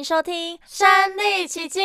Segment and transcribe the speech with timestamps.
[0.00, 1.82] 迎收听《身历其境》，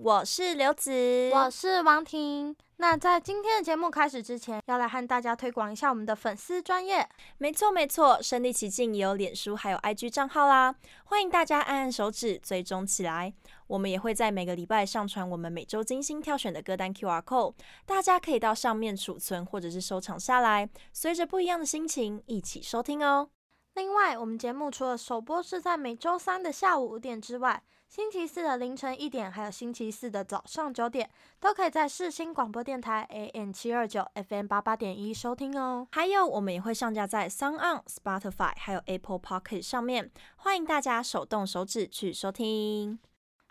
[0.00, 2.56] 我是刘子，我是王婷。
[2.78, 7.06] 那在今天的节目开始之前，要来和大家推广一下我们的粉丝专业。
[7.36, 13.34] 没错没错，《身历其境》也有脸书还有 IG 账号啦，欢迎大家按按手指追踪起来。
[13.66, 17.52] 我们也会在每个礼拜上传我们每周精心挑选的歌单 QR Code，
[17.84, 23.28] 大家可以到上面储存或者是收藏下来，随着不一样的心情一起收听哦。
[23.74, 35.88] 另外，我们节目除了首播是在每周三的下午五点之外，星期四的凌晨一点，还有星期四的早上九点，都可以在世新广播电台 AM 七二九 FM 八八点一收听哦。
[35.92, 42.98] 还有，我们也会上架在 SoundOn、Spotify 还有 Apple Pocket 上面，欢迎大家手动手指去收听。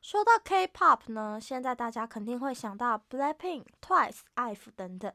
[0.02, 5.11] 说到 K-pop 呢，现在大家肯定会想到 Blackpink、Twice、IVE 等等。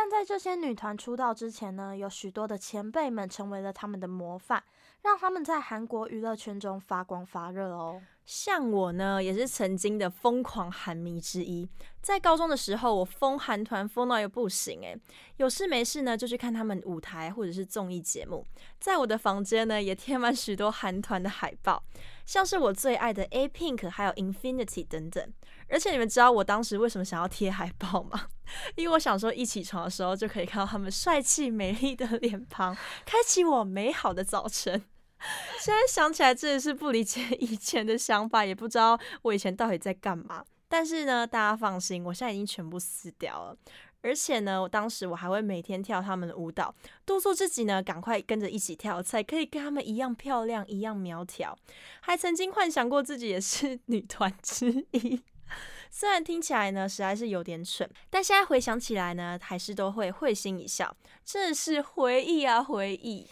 [0.00, 4.62] 但在这些女团出道之前呢，有许多的前辈们成为了他们的模范，
[5.02, 8.00] 让他们在韩国娱乐圈中发光发热哦。
[8.24, 11.68] 像我呢，也是曾经的疯狂韩迷之一。
[12.00, 14.96] 在高中的时候，我疯韩团疯到又不行诶，
[15.38, 18.46] 有事没事呢就去看他们舞台或者是综艺节目。
[18.78, 21.82] 在我的房间呢，也贴满许多韩团的海报，
[22.28, 25.32] 像是我最爱的 A Pink，还有 Infinity 等等。
[25.70, 28.26] 而且你们知道我当时为什么想要贴海报吗？
[28.76, 34.84] 因为我想说，一起床的时候就可以看到他们帅气美丽的脸庞，开启我美好的早晨。
[35.58, 40.44] 现在想起来真的是不理解以前的想法，也不知道我以前到底在干嘛。
[40.68, 43.56] 但是呢，大家放心，我现在已经全部撕掉了。
[44.02, 51.58] 而且呢，我当时我还会每天跳他们的舞蹈，督促自己呢赶快跟着一起跳，才可以跟他们一样漂亮，一样苗条。
[52.00, 55.22] 还曾经幻想过自己也是 女团之一。
[55.90, 60.94] 虽然听起来呢实在是有点蠢，但现在回想起来呢，还是都会会心一笑。
[61.24, 63.26] 真的是回忆啊，回忆。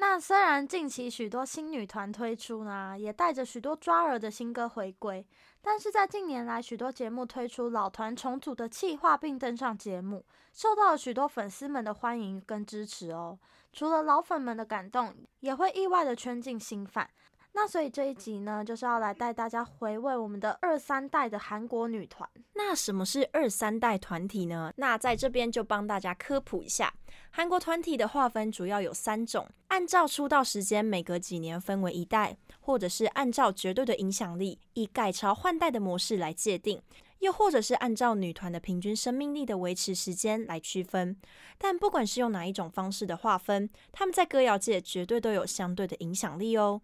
[0.00, 5.26] 那虽然近期许多新女团推出呢，也带着许多抓耳的新歌回归，
[5.60, 10.24] 但是在近年来许多节目推出老团重组的企划并登上节目，
[10.54, 13.38] 受到了许多粉丝们的欢迎跟支持哦。
[13.74, 17.10] 除了老粉们的感动，也会意外的圈进新饭。
[17.52, 22.28] 那所以这一集呢，就是要来带大家回味我们的二三代的韩国女团。
[22.54, 24.72] 那什么是二三代团体呢？
[24.76, 26.94] 那在这边就帮大家科普一下，
[27.30, 36.80] 韩国团体的划分主要有三种：按照出道时间，每隔几年分为一代，或者是按照绝对的影响力，以改朝换代的模式来界定，
[37.18, 41.16] 又或者是按照女团的平均生命力的维持时间来区分。
[41.58, 46.80] 但不管是用哪一种方式的划分，他们在歌谣界绝对都有相对的影响力哦。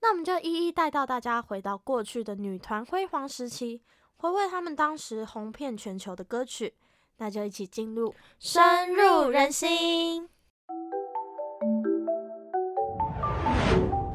[0.00, 3.82] 那我们就一一带到大家回到过去的女团辉煌时期，
[4.16, 6.74] 回味她们当时红遍全球的歌曲，
[7.16, 10.28] 那就一起进入深入人心，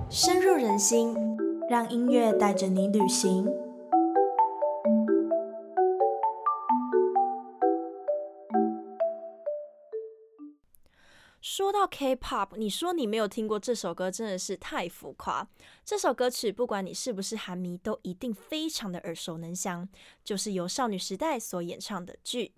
[0.09, 1.15] 深入人心，
[1.69, 3.45] 让音乐带着你旅行。
[11.43, 15.45] 说到 K-pop，你说你没有听过这首歌，真的是太浮夸。
[15.83, 19.89] 这首歌曲，不管你是不是韩迷，都一定非常的耳熟能详，
[20.23, 22.53] 就是由少女时代所演唱的《剧》。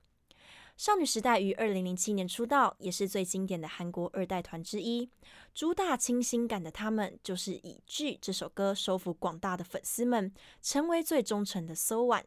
[0.77, 5.09] 少女时代于二零零七年出道，也是最经典的韩国二代团之一。
[5.55, 10.31] 主打清新感的他们，就是以《剧》这首歌收服广大的粉丝们，
[10.61, 12.25] 成为最忠诚的 SO-ONE。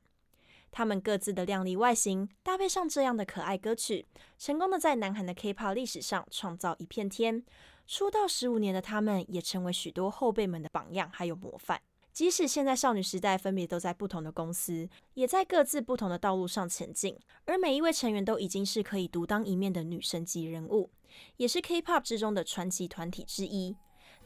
[0.71, 4.07] 他们各自的靓丽外形，搭配上这样的可爱歌曲，
[4.39, 7.45] 成功的在南韩的 K-pop 历史上创造一片天。
[7.87, 11.81] 出道十五年的他们，也成为许多后辈们的榜样，还有模范。
[12.13, 20.91] 即使现在少女时代分别都在不同的公司，也在各自不同的道路上前进，而每一位成员都已经是可以独当一面的女神级人物，
[21.37, 23.77] 也是 K-pop 之中的传奇团体之一。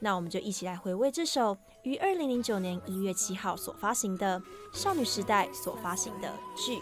[0.03, 6.29] 那我们就一起来回味这首于二零零九年一月七号所发行的少女时代所发行的
[6.67, 6.79] 《剧》。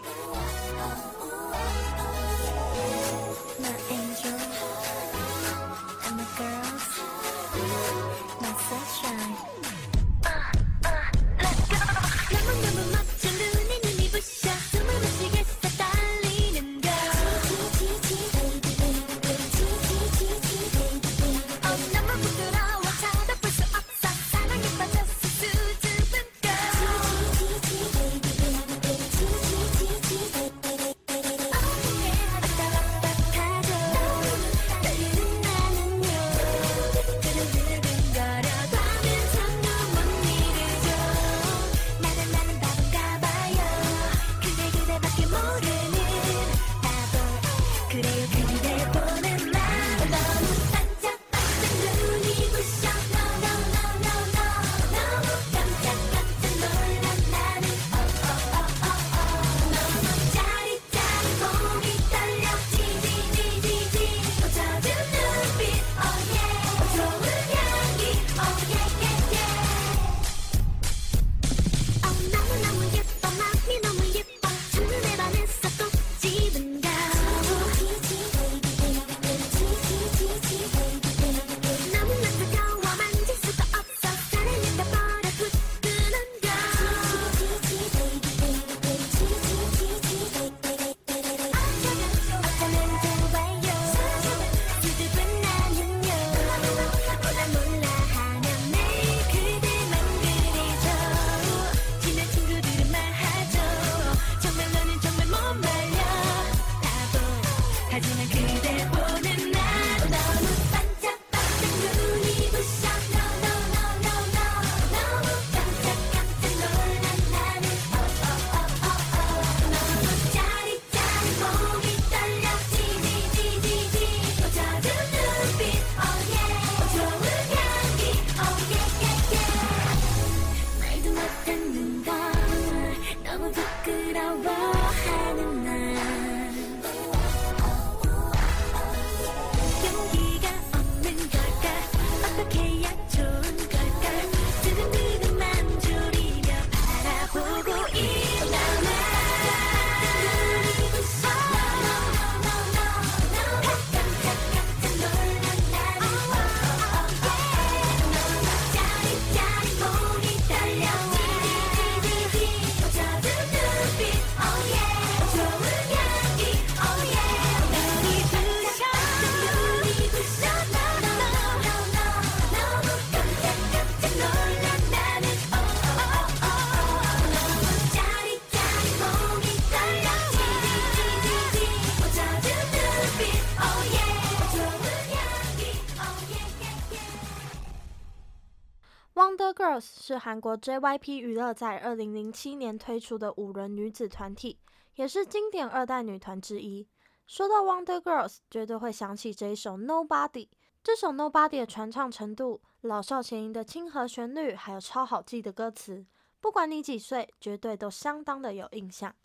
[190.11, 194.59] 是韩国 JYP 娱乐在二零零七年推出的五人女子团体，
[194.95, 196.85] 也是经典二代女团之一。
[197.27, 200.49] 说到 Wonder Girls，绝对会想起这一首 Nobody。
[200.83, 206.05] 这首 Nobody 的传唱程度、老少咸宜的亲和旋律，还有超好记的歌词，
[206.41, 209.15] 不管你几岁，绝对都相当的有印象。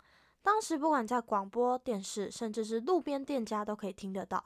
[0.41, 4.41] 当时不管在广播电视，甚至是路边店家都可以听得到。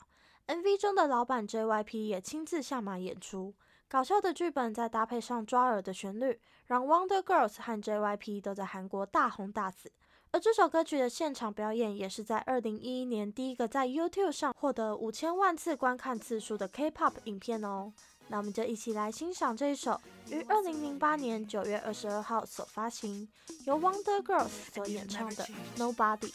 [0.48, 3.54] MV 中的老板 JYP 也亲自下马演出。
[3.92, 9.92] 搞笑的剧本再搭配上抓耳的旋律，让 Wonder Girls 和 JYP 都在韩国大红大紫。
[10.32, 17.92] 而这首歌曲的现场表演，也是在二零一一年第一个在 YouTube 上获得五千万次观看次数的 K-pop 影片哦。
[18.30, 23.28] 那我们就一起来欣赏这一首于二零零八年九月二十二号所发行，
[23.66, 25.46] 由 Wonder Girls 所演唱的
[25.76, 26.32] Nobody。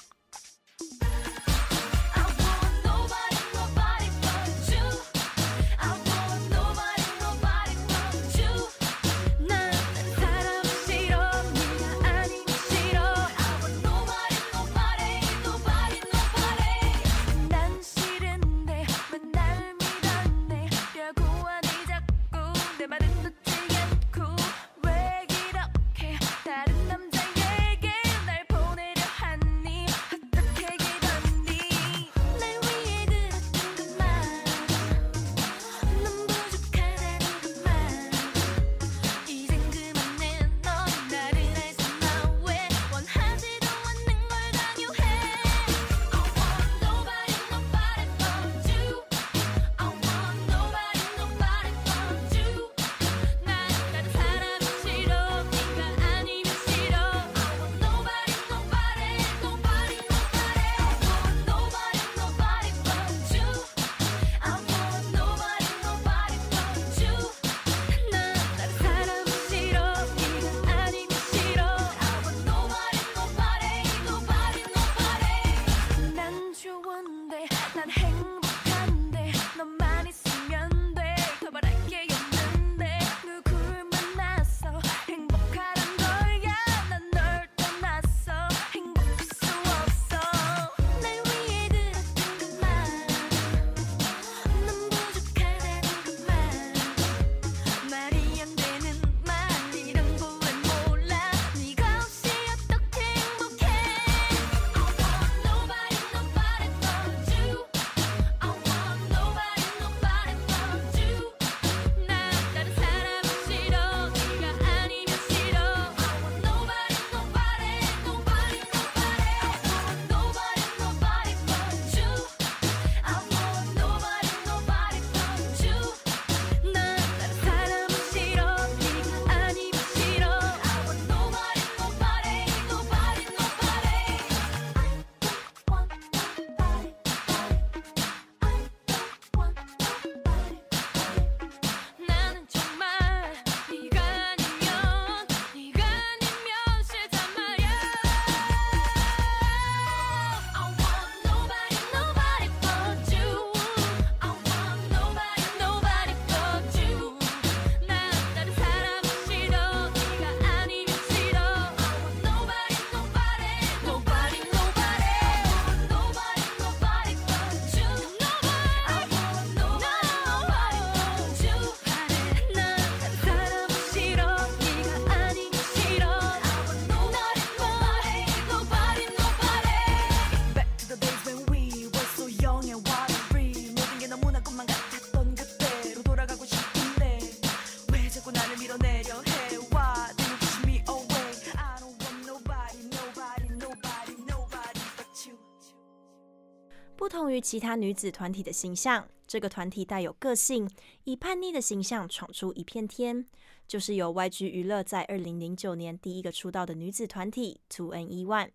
[197.37, 200.71] 于其他女子团体的形象，这个团体带有个性，
[201.05, 203.27] 以叛逆的形象闯出一片天，
[203.69, 208.51] 就是由 YG 娱乐在二零零九年第一个出道的女子团体 2NE1。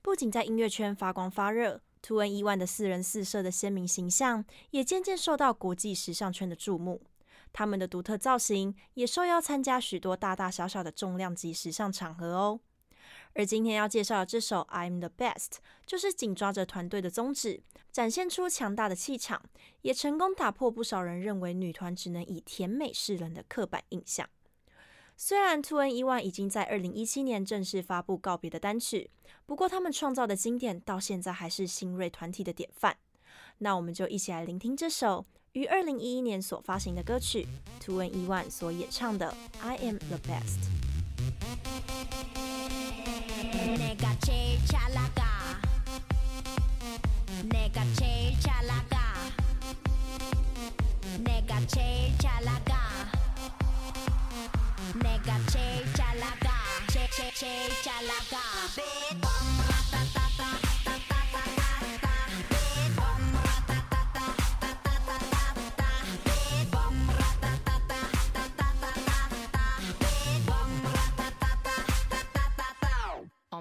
[0.00, 7.02] 不仅在音乐圈发光发热，2NE1 的四人四摄的鲜明形象，也渐渐受到国际时尚圈的注目。
[7.52, 12.60] 他们的独特造型也受邀参加许多大大小小的重量级时尚场合哦。
[13.34, 15.34] 而今天要介绍的这首《I'm the Best》，
[15.86, 19.40] 就是紧抓着团队的宗旨，展现出强大的气场，
[19.82, 24.28] 也成功打破不少人认为女团只能以甜美示人的刻板印象。
[25.16, 29.10] 虽然 Two N One 已经在二零一七年正式发布告别的单曲，
[29.46, 32.96] 不过他们创造的经典到现在还是新锐团体的典范。
[33.58, 37.46] 那我们就一起来聆听这首于二零一一年所发行的歌曲
[37.78, 40.58] ，Two N One 所演唱的《I Am the Best》。
[43.78, 45.22] 내가 제일 잘 나가
[47.52, 48.98] 내가 제일 잘 나가
[51.22, 52.74] 내가 제일 잘 나가
[54.98, 56.50] 내가 제일 잘 나가
[56.90, 59.39] 제, 제, 제일 잘 나가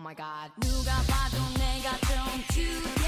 [0.10, 2.99] my god 누가 봐도 내가 don't you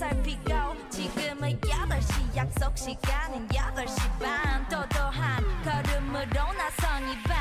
[0.00, 0.48] 살피고
[0.88, 4.66] 지금은 8시 약속 시간은 8시 반.
[4.70, 7.34] 또또한 걸음으로 나선 이밤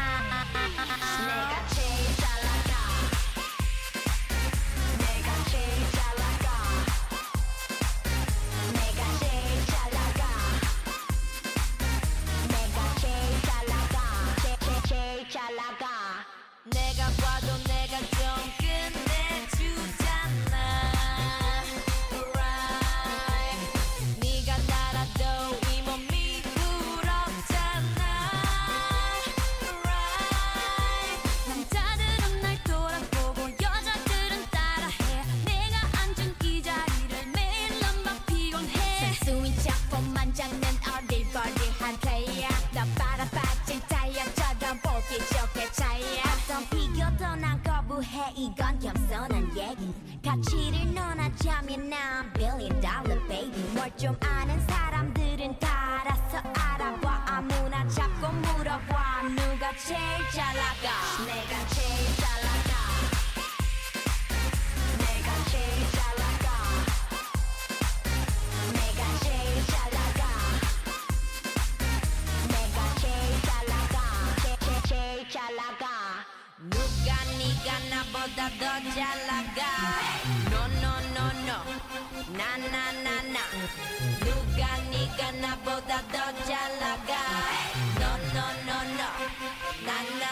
[1.26, 2.72] 내가 제일 잘 나가
[4.98, 6.48] 내가 제일 잘 나가
[8.74, 10.22] 내가 제일 잘 나가
[12.50, 13.96] 내가 제일 잘 나가
[14.90, 15.89] 제일 잘 나가
[48.40, 49.94] 이건 겸손한 얘기
[50.24, 54.49] 가치를 논하자면 난 billion dollar baby 뭘좀 아는
[78.20, 79.72] moda Dolce Laga.
[80.52, 81.58] No, no, no, no.
[82.40, 83.44] Na, na, na, na.
[84.20, 86.00] Druga nigga na boda
[86.82, 87.24] Laga.
[88.02, 89.10] No, no, no, no.
[89.88, 90.32] Na, na,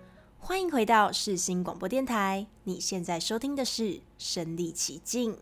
[0.43, 3.83] 欢迎回到世新广播电台，你现在收听的是
[4.17, 5.33] 《身历其境》。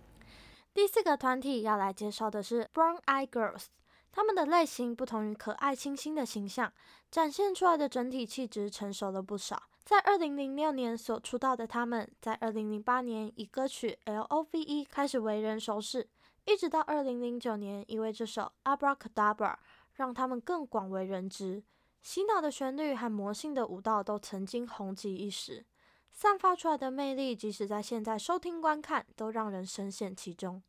[0.73, 3.67] 第四个团体要来介绍的是 Brown Eyed Girls，
[4.11, 6.71] 他们的类型不同于可爱清新的形象，
[7.09, 14.49] 展现出来的整体气质成熟了不少，在二零零六年所出道的他们，在二零零八年以歌曲《Love》
[14.91, 16.05] 开始为人熟识，
[16.45, 19.53] 一直到二零零九年，因为这首《Abracadabra》
[19.93, 21.63] 让他们更广为人知。
[22.01, 25.65] 洗脑的旋律和魔性的舞蹈都曾经红极一时，
[26.11, 30.61] 散发出来的魅力，即使在现在收听观看，都让人深陷其中，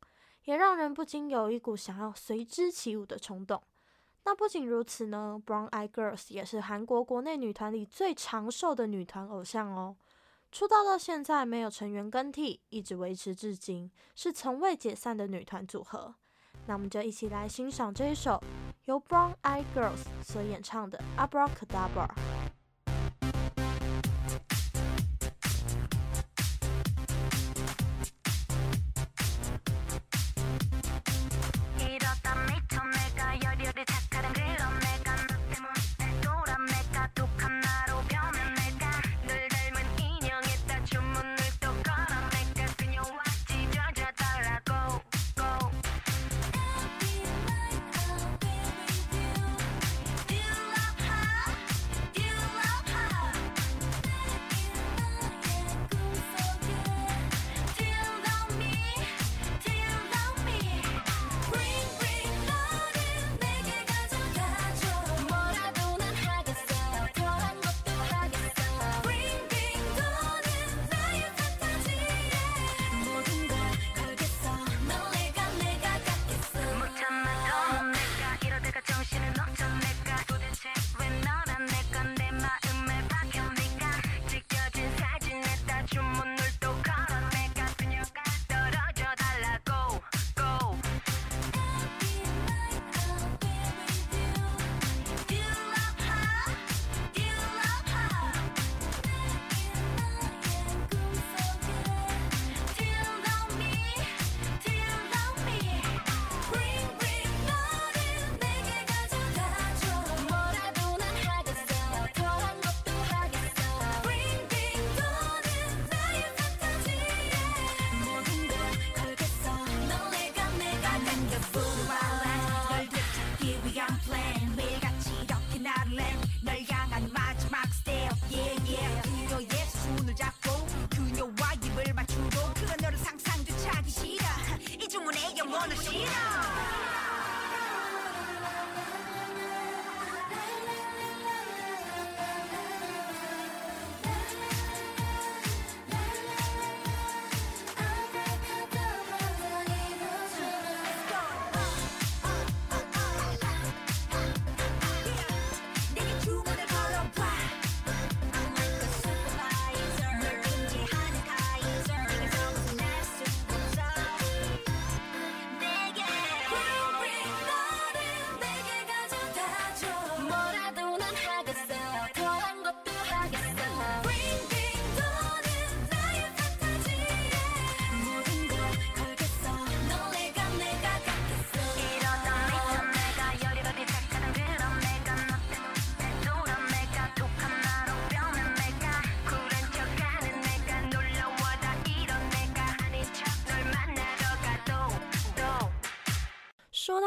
[0.45, 3.63] 也让人不禁有一股想要随之起舞的冲动。
[4.25, 9.97] 那不仅如此呢，Brown Eyed Girls 也是韩国国内女团里最长寿的女团偶像哦。
[10.53, 16.17] 出道到现在没有成员更替，一直维持至今，是从未解散的女团组合。
[16.67, 18.43] 那我们就一起来欣赏这一首
[18.85, 22.09] 由 Brown Eyed Girls 所演唱的《Abracadabra》。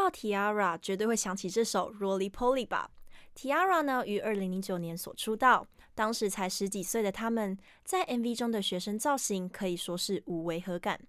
[0.04, 2.92] 到 Tiara，绝对会想起这首《Roly Poly》吧。
[3.38, 11.00] Tiara 呢，于二零零九年所出道，当时才十几岁的他们，在 MV 中的学生造型可以说是无违和感，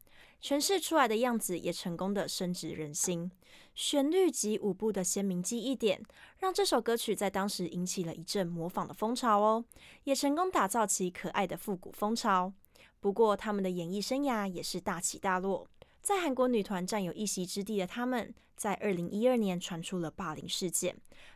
[0.40, 3.28] 诠释出来的样子也成功的深植人心。
[3.74, 6.00] 旋律及舞步的鲜明记忆点，
[6.38, 9.64] 让这首歌曲在当时引起了一阵模仿的风潮哦，
[10.04, 12.52] 也成功打造起可爱的复古风潮。
[13.00, 15.66] 不过，他们的演艺生涯也是大起大落。
[16.04, 20.94] 在韩国女团占有一席之地的他们，在二零一二年传出了霸凌事件，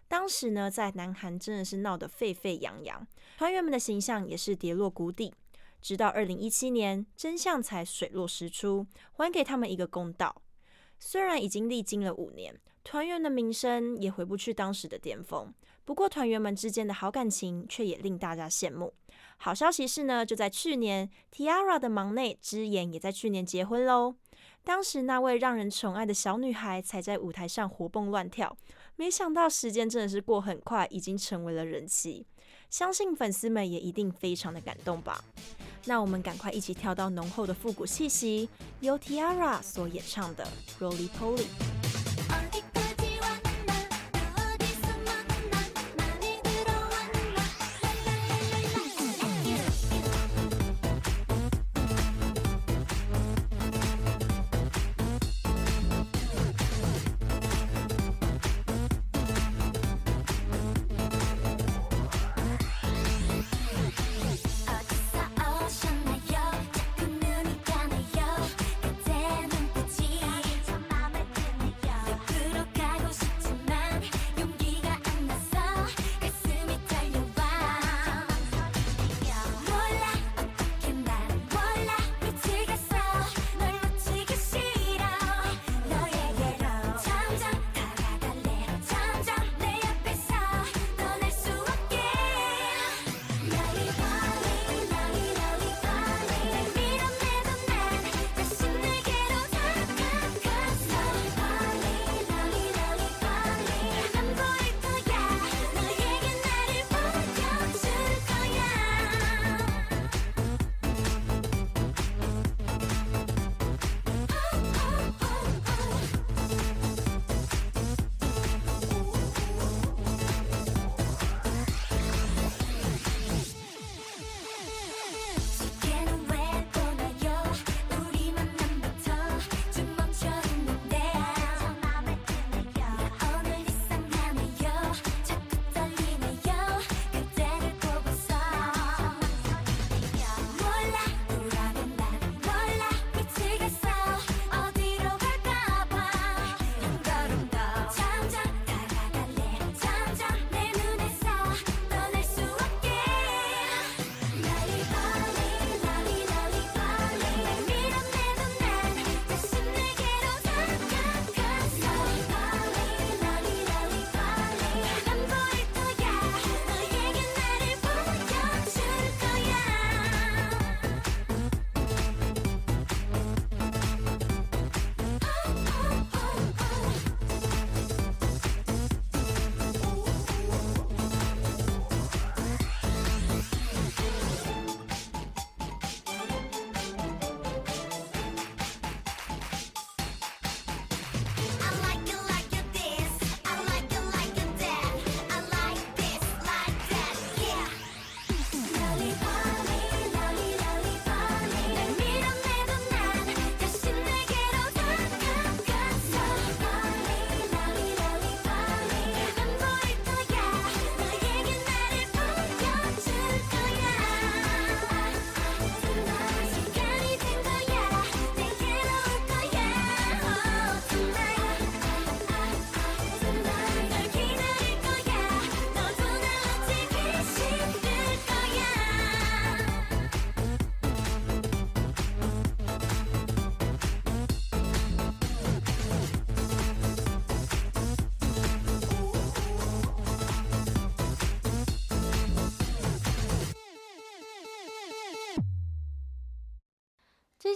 [0.08, 3.06] 当时呢，在南韩真的是闹得沸沸扬扬，
[3.38, 5.32] 团员们的形象也是跌落谷底。
[5.80, 10.42] 直到二零一七年，真相才水落石出，还给他们一个公道。
[10.98, 12.54] 虽然已经历经了五年，
[12.84, 15.50] 团员的名声也回不去当时的巅峰，
[15.86, 18.92] 不过团员们之间的好感情却也令大家羡慕。
[19.38, 24.16] 好消息是呢，就在去年，Tiara 的忙内智妍也在去年结婚喽。
[24.68, 28.54] 当时那位让人宠爱的小女孩才在舞台上活蹦乱跳，
[28.96, 32.26] 没想到时间真的是过很快，已经成为了人气。
[32.68, 35.24] 相信粉丝们也一定非常的感动吧。
[35.86, 38.46] 那我们赶快一起跳到浓厚的复古气息，
[38.80, 40.46] 由 Tiara 所演唱的
[40.84, 41.46] 《Roly Poly》。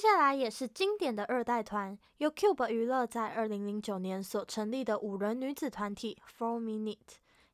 [0.03, 6.97] 接下来也是经典的二代团，由 Cube 娱乐在二零零九年所成立的五人女子团体 Four Minute，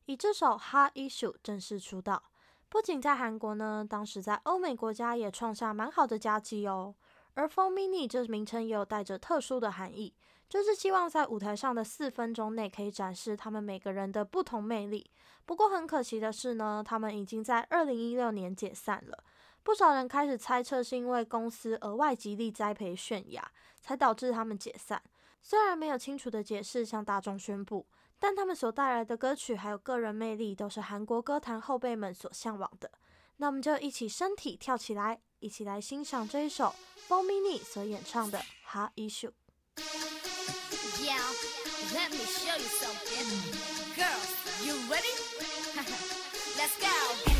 [0.06, 2.22] 以这首 Hot Issue 正式出道。
[2.70, 6.94] 不仅在韩国呢，当时在欧美国家也创下蛮好的佳绩哦。
[7.34, 10.14] 而 Four Minute 这名称也有带着特殊的含义，
[10.48, 15.10] 就是希望在舞台上的四分钟内可以展示他们每个人的不同魅力。
[15.44, 19.22] 不过很可惜的是呢，他们已经在二零一六年解散了。
[19.68, 25.02] 不少人开始猜测是因为公司额外极力栽培泫雅，才导致他们解散。
[25.42, 27.86] 虽然没有清楚的解释向大众宣布。
[28.18, 32.90] 但他们所带来的歌曲还有个人魅力，都是韩国歌坛后辈们所向往的。
[33.36, 36.74] 那我们就一起身体跳起来，一起来欣赏这一首
[37.06, 39.30] Four Minute 所演唱的《哈 Issue》。
[41.04, 41.20] Yeah,
[41.92, 43.28] let me show you something.
[43.94, 45.12] Girls, you ready?
[46.56, 47.37] Let's go.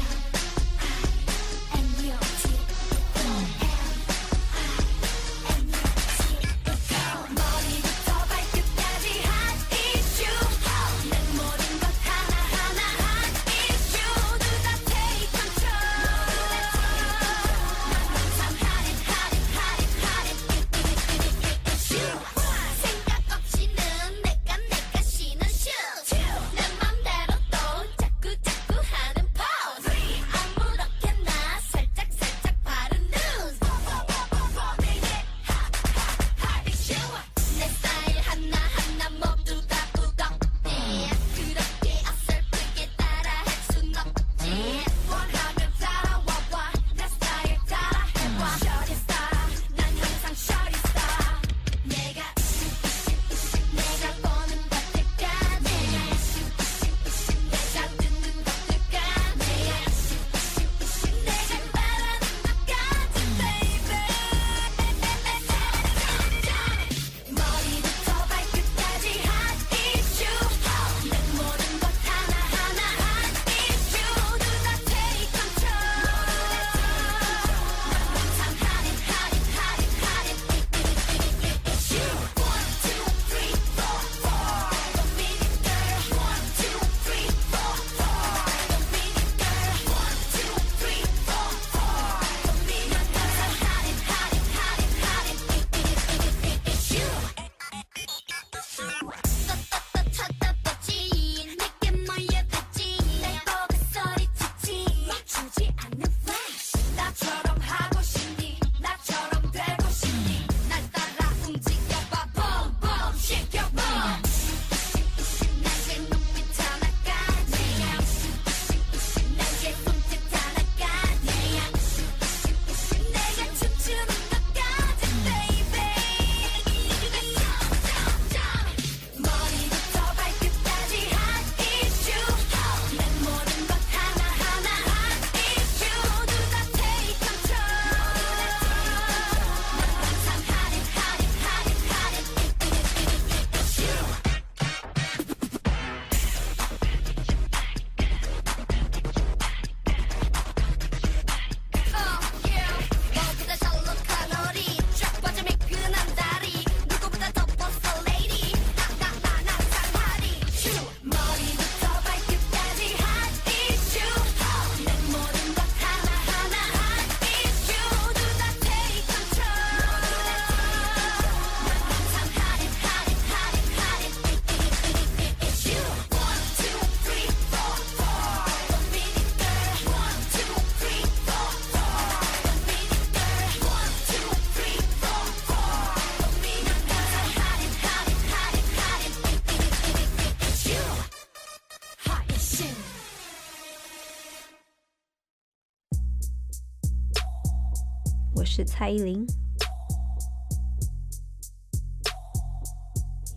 [198.59, 199.25] 是蔡依林。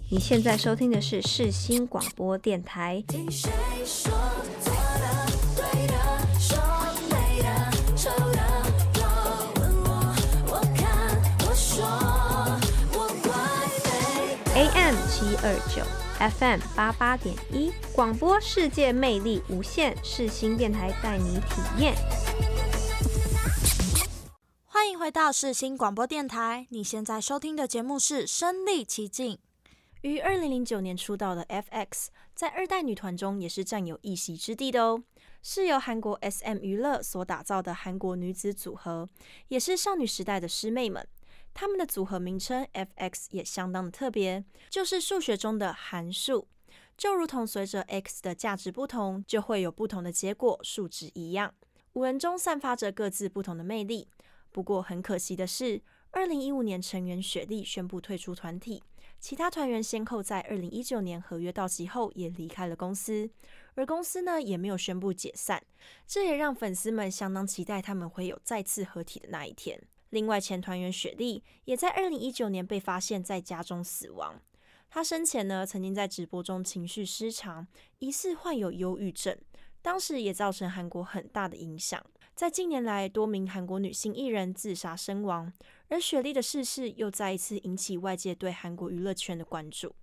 [0.09, 3.03] 你现在收听的是世新广播电台。
[14.55, 15.83] AM 七二九
[16.17, 21.93] ，FM 八八点一，广播世界魅力无限，世新电台带你体验。
[25.01, 29.33] 欢迎回到世新广播电台，你现在收听的节目是《身历其境》。
[30.01, 35.03] 于二零零九年出道的 F.X，在二代女团中也是占有一席之地的哦。
[35.41, 39.09] 是由韩国 S.M 娱乐所打造的韩国女子组合，
[39.47, 41.03] 也是少女时代的师妹们。
[41.51, 46.47] 她们的组合名称 FX 也相当的特别，就是数学中的函数，
[46.95, 51.55] 就如同随着 x 的价值不同，就会有不同的结果，数值一样。
[51.93, 54.07] 五人中散发着各自不同的魅力。
[54.51, 58.83] 不过很可惜的是，二零一五年成员雪莉宣布退出团体，
[59.19, 63.29] 其他团员先后在二零一九年合约到期后也离开了公司，
[63.75, 65.63] 而公司呢也没有宣布解散，
[66.05, 69.81] 这也让粉丝们相当期待他们会有再次合体的那一天。
[70.09, 74.41] 另外，前团员雪莉也在二零一九年被发现在家中死亡，
[74.89, 77.65] 她生前呢曾经在直播中情绪失常，
[77.99, 79.37] 疑似患有忧郁症，
[79.81, 82.05] 当时也造成韩国很大的影响。
[82.33, 85.51] 在近年来，多名韩国女性艺人自杀身亡，
[85.89, 89.95] 而雪莉的逝世又再一次引起外界对韩国娱乐圈的关注。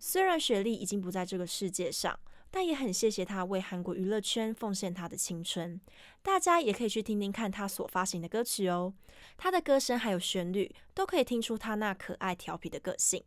[0.00, 2.18] 虽然雪莉已经不在这个世界上，
[2.50, 5.80] 但也很谢谢她为韩国娱乐圈奉献她的青春。
[6.22, 8.92] 大家也可以去听听看她所发行的歌曲哦，
[9.36, 13.22] 她的歌声还有旋律都可以听出她那可爱调皮的个性。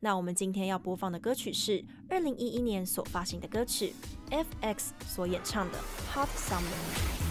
[0.00, 3.94] 那我们今天要播放的歌曲是二零一一年所发行的歌曲
[4.30, 5.78] ，FX 所演唱的
[6.14, 7.24] 《Hot Summer》。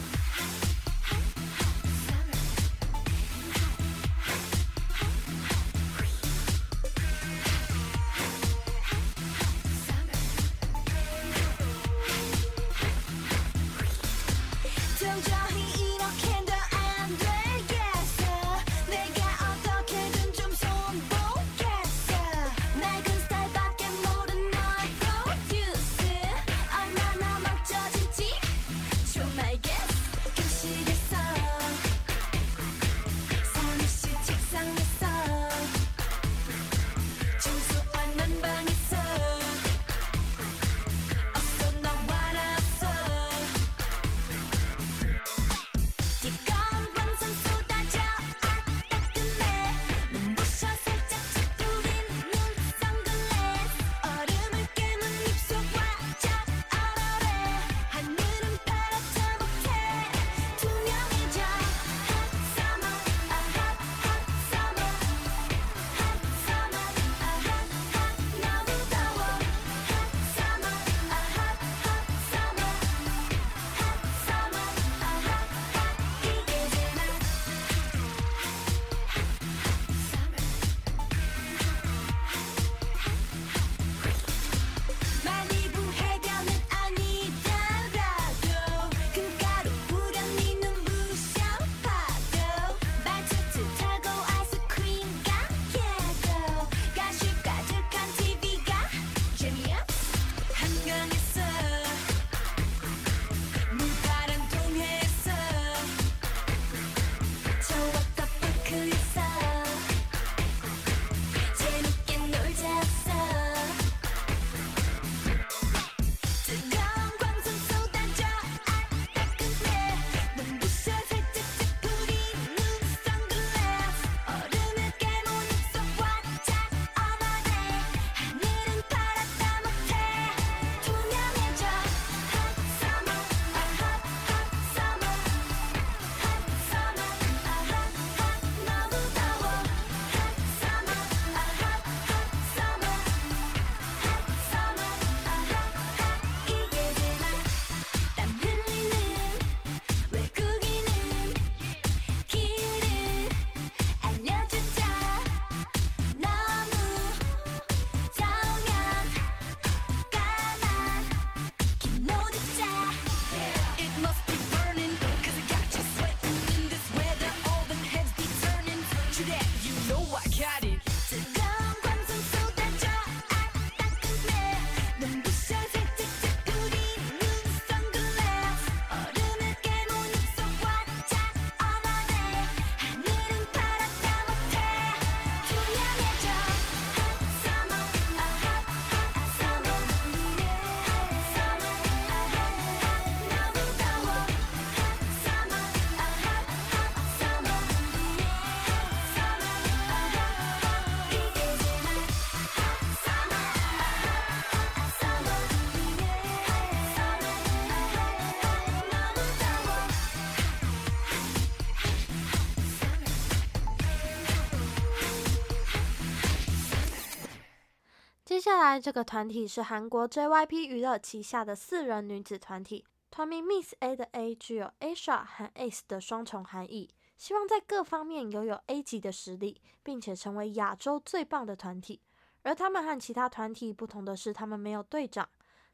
[218.38, 226.88] 接下来，这个团体是韩国 JYP 娱乐旗下的四人女子团体，团名 Miss A 的 A 具有 Asia 和 Ace 的双重含义。
[227.17, 232.00] 希望在各方面拥有 A 级的实力，并且成为亚洲最棒的团体。
[232.44, 235.27] 而他们和其他团体不同的是，他们没有队长。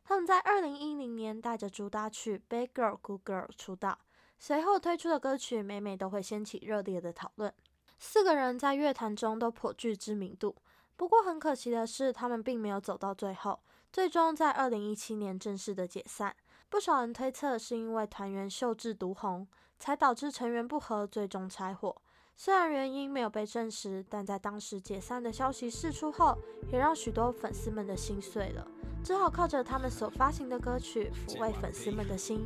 [0.05, 3.99] 他们在二零一零年带着主打曲《Bad Girl Good Girl》出道，
[4.39, 7.53] 随后推出的歌曲每每都会掀起热烈的讨论。
[7.99, 10.55] 四个人在乐坛中都颇具知名度，
[10.95, 13.59] 不过很可惜的是，他们并没有走到最后，
[13.91, 16.35] 最终在二零一七年正式的解散。
[16.69, 21.95] 不少人推测是因为团员秀智独红，才导致成员不和，最终拆伙。
[22.35, 26.35] 虽然原因没有被证实，但在当时解散的消息释出后，
[26.71, 28.67] 也让许多粉丝们的心碎了，
[29.03, 32.43] 只好靠着他们所发行的歌曲抚慰粉丝们的心。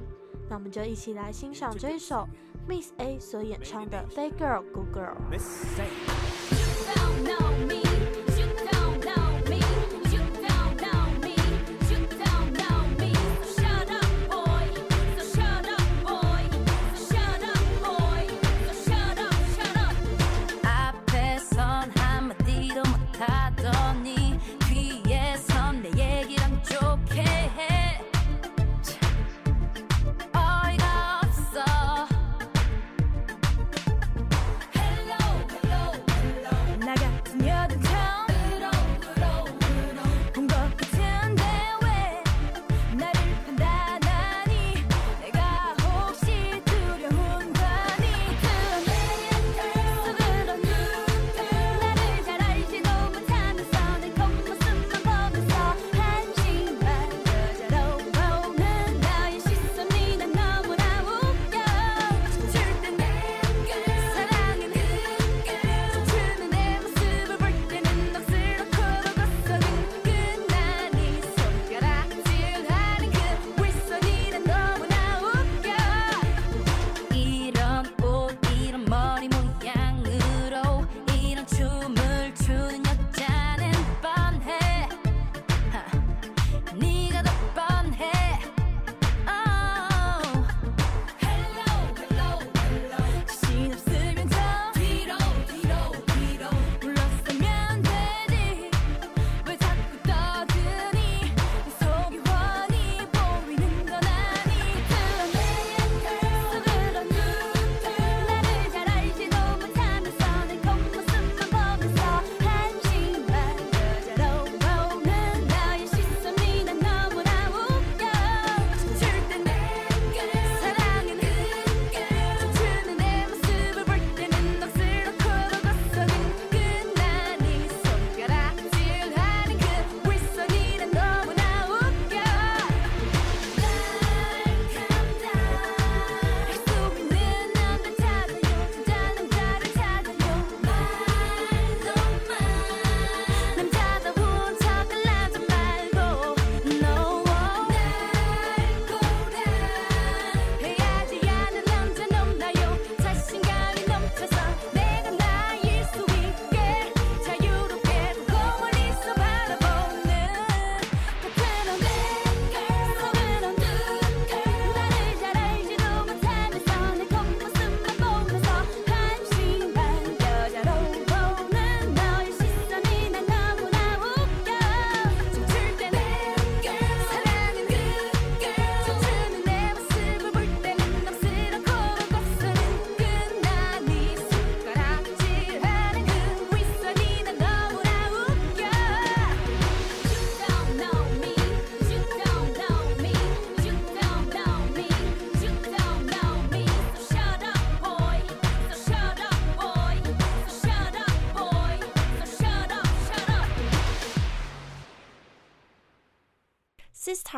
[0.49, 2.27] 那我们就一起来欣赏这一首
[2.67, 5.15] Miss A 所演唱的《Bad Girl Good Girl》。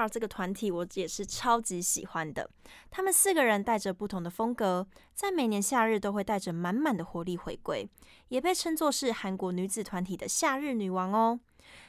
[0.07, 2.49] 这个团体我也是超级喜欢的。
[2.89, 7.87] 他们四个人带着不同的风格，在每年夏日都会带着满满的活力回归，
[8.29, 11.39] 也被称作是韩国女子团体的夏日女王哦。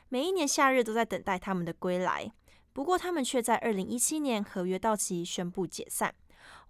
[0.08, 2.32] 每一年夏日都在等待他们的归来，
[2.72, 6.14] 不过他们却在二零一七年合约到期宣布解散。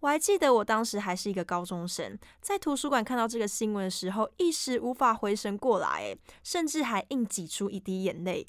[0.00, 8.46] 我还记得我当时还是一个高中生，在图书馆看到这个新闻的时候，一时无法回神过来，甚至还硬挤出一滴眼泪。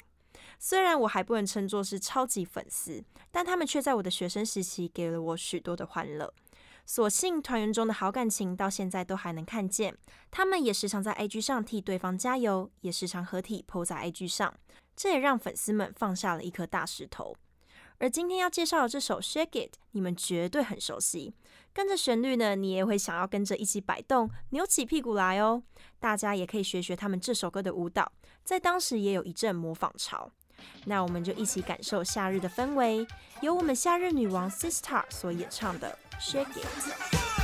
[0.64, 3.02] 虽然我还不能称作是超级粉丝，
[3.32, 6.32] 但他们却在我的学生时期给了我许多的欢乐。
[6.86, 9.98] 所幸团员中的好感情到现在都还能看见，
[10.30, 14.54] 他们也时常在 IG 上替对方加油，也时常合体 po 在 IG 上，
[14.94, 17.34] 这也让粉丝们放下了一颗大石头。
[17.98, 21.34] 而今天要介绍的这首《Shake It》，你们绝对很熟悉。
[21.72, 25.64] 跟着旋律呢，你也会想要跟着一起摆动、扭起屁股来哦。
[25.98, 28.12] 大家也可以学学他们这首歌的舞蹈，
[28.44, 30.30] 在当时也有一阵模仿潮。
[30.84, 33.06] 那我们就一起感受夏日的氛围，
[33.40, 37.40] 由我们夏日女王 Sister 所演唱的《Shake It》。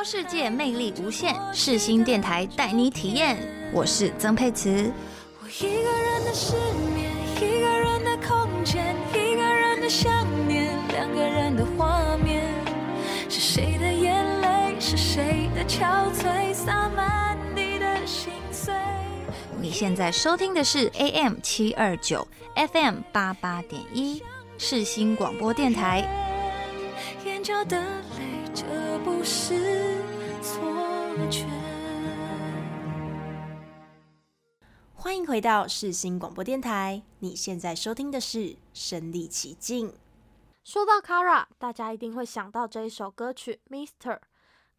[0.00, 3.36] 播世界魅力无限，世新电台带你体验。
[3.70, 4.90] 我是曾沛慈。
[5.42, 6.54] 我一个人的失
[6.94, 12.50] 眠，一个人的空间，一个人的想念，两个人的画面。
[13.28, 14.80] 是谁的眼泪？
[14.80, 16.54] 是谁的憔悴？
[16.54, 18.72] 洒满你的心碎。
[19.60, 22.26] 你现在收听的是 AM 七二九
[22.72, 24.22] FM 八八点一
[24.56, 26.08] 世新广播电台。
[27.26, 27.82] 眼角的
[29.04, 29.54] 不是
[30.42, 30.60] 错
[31.30, 31.46] 觉。
[34.94, 38.38] 欢迎回到世新广播电台，你现在收听的是
[38.74, 39.88] 《身历其境》。
[40.62, 44.18] 说到 Kara，大家一定会想到这一首歌曲《Mister》。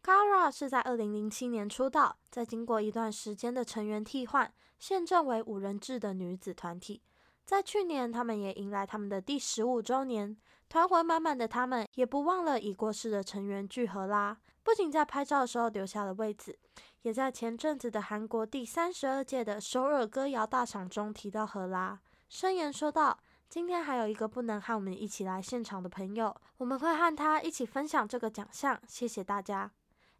[0.04, 7.02] Kara 是在二零零七年出道，在经过一段时间的成员替换，现正为五人制的女子团体。
[7.44, 10.36] 在去年，他们也迎来他们的第十五周年。
[10.72, 14.34] 团魂满满的他们，也不忘了已过世的成员具荷拉。
[14.62, 16.58] 不仅在拍照的时候留下了位子，
[17.02, 23.18] 也在前阵子的韩国第三十二届的首尔歌谣大赏中提到荷拉，声言说道
[23.50, 28.80] ：“今天还有一个不能和我们一起来现场的朋友，我们会和他一起分享这个奖项。
[28.88, 29.70] 谢谢大家。”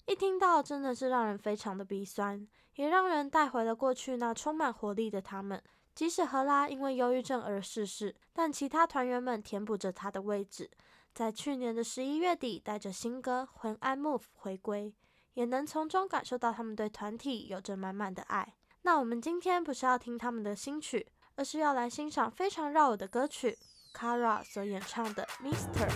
[0.05, 5.62] 一听到真的是让人非常的鼻酸，也让人带回了过去那充满活力的他们。
[5.95, 10.70] 即使荷拉因为忧郁症而逝世，但其他团员们填补着他的位置。
[11.14, 14.95] 在去年的十一月底，带着新歌《When I Move》回归，
[15.34, 18.55] 也能从中感受到他们对团体有着满满的爱。
[18.80, 23.59] 那我们今天不是要听他们的新曲，而是要来欣赏非常绕耳的歌曲
[23.95, 25.86] ，Kara 所演唱的《Mister》。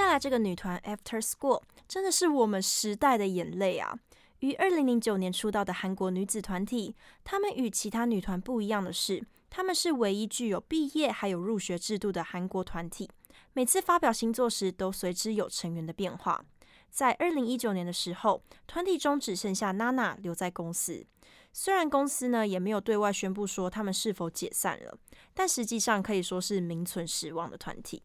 [0.00, 3.98] 接下来这个女团 After School 真的是我们时代的眼泪啊！
[4.38, 13.10] 于二零零九年出道的韩国女子团体，她们与其他女团不一样的是，她们是唯一具有毕业还有入学制度的韩国团体。
[13.52, 16.42] 每次发表新作时，都随之有成员的变化。
[16.88, 21.04] 在二零一九年的时候，团体中只剩下娜娜留在公司。
[21.52, 24.96] 虽然公司呢也没有对外宣布说他们是否解散了，
[25.34, 28.02] 但实际上可以说是名存实亡的团体。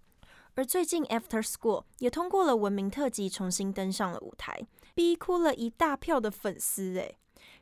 [0.55, 6.95] 而最近，After School 也通过了文明特辑，重新登上了舞台，逼哭了一大票的粉丝。
[6.95, 7.17] 诶，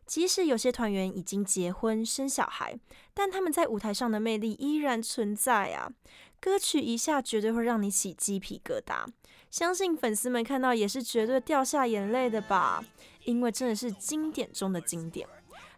[0.06, 2.80] 即使有些团员已经结婚生小孩，
[3.14, 5.92] 但他们在舞台上的魅力依然存在啊！
[6.40, 9.08] 歌曲一下绝对会让你起鸡皮疙瘩，
[9.50, 12.84] 相信粉丝们看到也是绝对掉下眼泪的吧？
[13.24, 15.28] 因为真的是经典中的经典。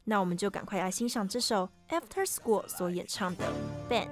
[0.03, 3.53] 那我们就赶快来欣赏这首 After School 所演唱的
[3.91, 4.07] 《Bang》。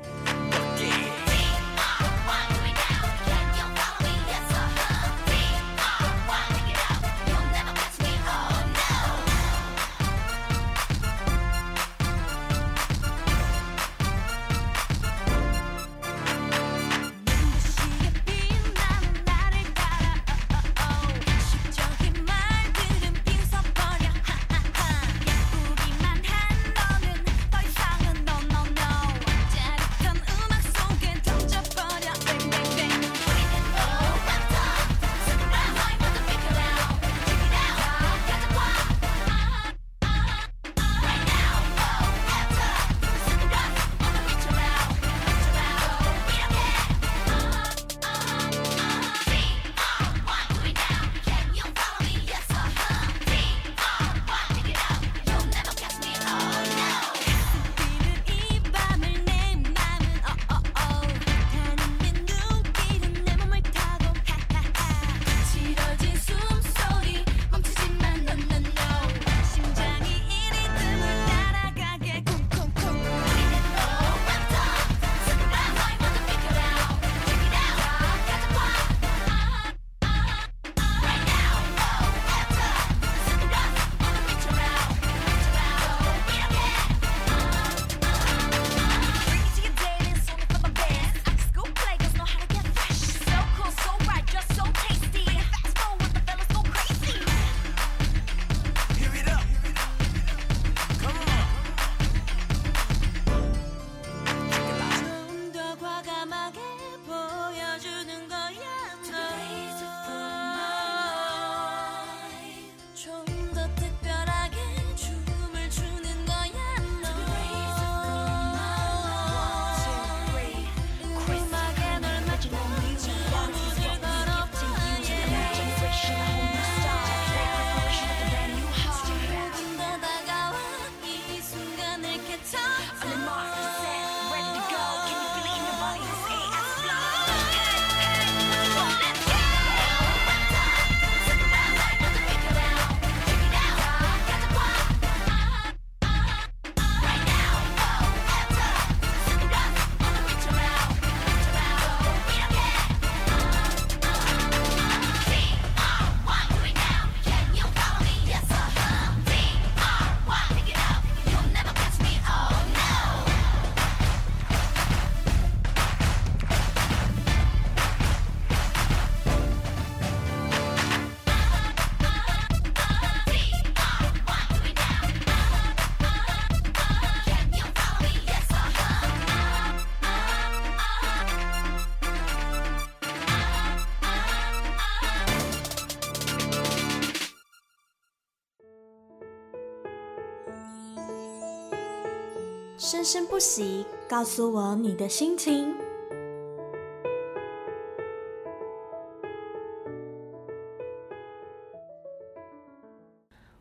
[193.43, 195.75] 息，告诉我你的心情。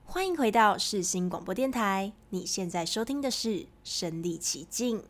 [0.04, 3.48] 欢迎回到世新广播电台，你现在收听的是
[3.82, 5.00] 《身历其境》。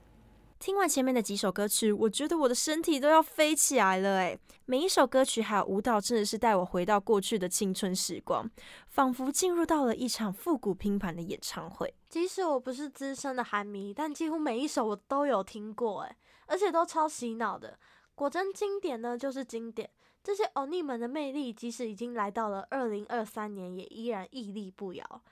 [0.63, 8.49] 听完前面的几首歌曲，我觉得我的身体都要飞起来了诶，每一首歌曲还有舞蹈，真的是带我回到过去的青春时光，
[8.87, 11.93] 仿佛进入到了一场复古拼盘的演唱会。
[12.09, 17.77] 即使我不是资深的韩迷，但几乎每一首我都有听过诶，而且都超洗脑的。
[18.15, 19.91] 果真经典呢，就是经典。
[20.23, 25.23] 这些欧尼们的魅力，即使已经来到了二零二三年，也依然屹立不摇。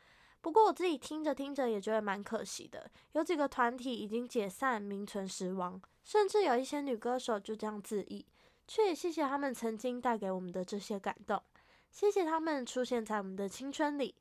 [0.43, 8.26] 不过我自己听着听着也觉得蛮可惜的，有几个团体已经解散，名存实亡，甚至有一些女歌手就这样自缢，
[8.66, 11.43] 却也谢谢他们曾经带给我们的这些感动，
[11.91, 14.14] 谢谢他们出现在我们的青春里。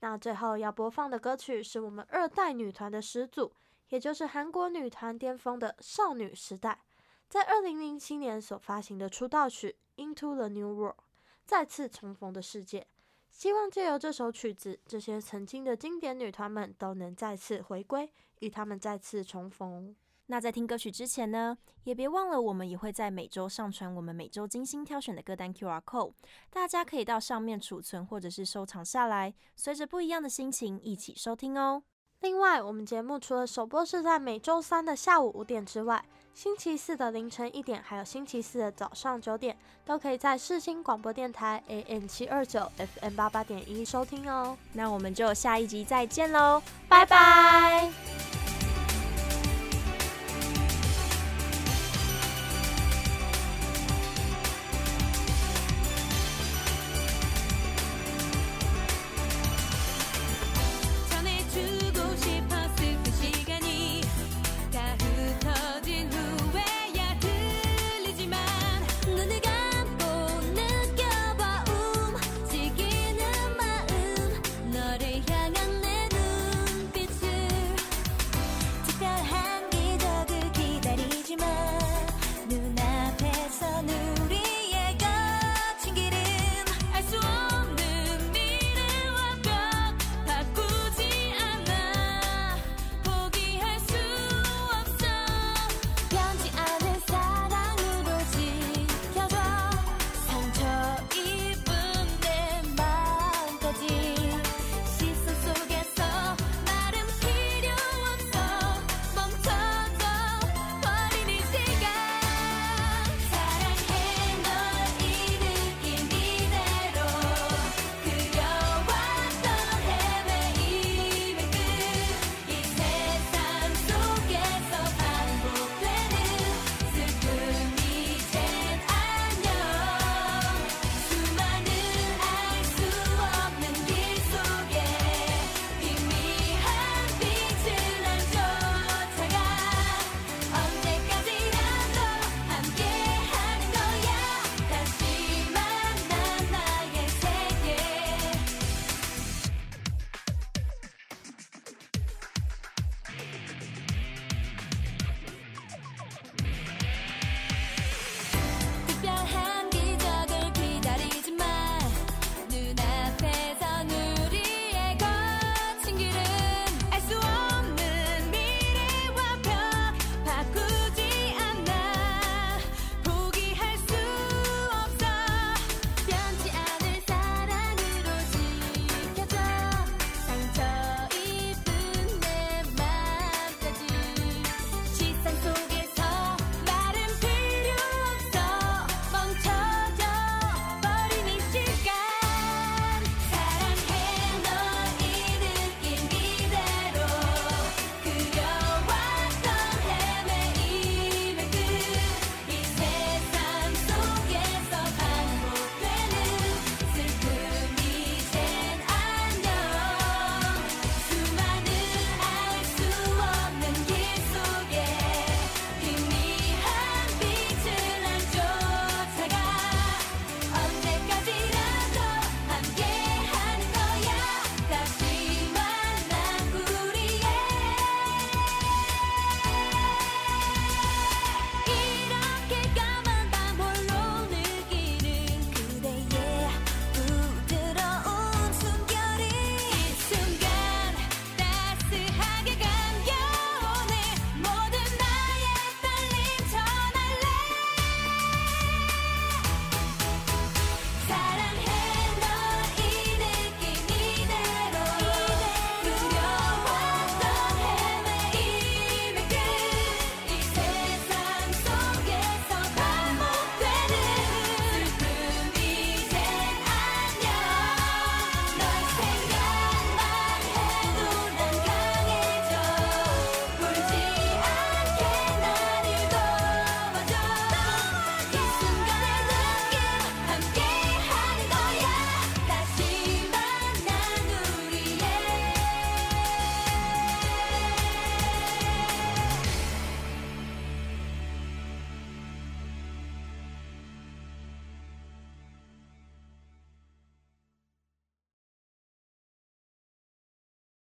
[0.00, 3.52] 那最后要播放的歌曲是我们二代女团的始祖，
[3.90, 6.82] 也就是韩国女团巅峰的少女时代，
[7.28, 10.96] 在二零零七年所发行的出道曲《Into the New World》，
[11.44, 12.86] 再次重逢的世界。
[13.30, 19.94] 希望借由这首曲子，这些曾经的经典女团们都能再次回归，与她们再次重逢。
[20.26, 26.12] 那在听歌曲之前呢，也别忘了我们也会在每周上传我们每周精心挑选的歌单 QR Code，
[26.50, 31.82] 大家可以到上面储存或者是收藏下来，随着不一样的心情一起收听哦。
[32.20, 36.04] 另外，我们节目除了首播是在每周三的下午五点之外，
[36.34, 44.56] 星期四的凌晨一点，还有星期四的早上九点，都可以在世新广播电台 AM 七二九 FM 八八点一收听哦。
[44.72, 47.90] 那我们就下一集再见喽，拜拜。